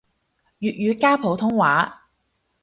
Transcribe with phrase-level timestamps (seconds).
[0.59, 2.09] 粵語加普通話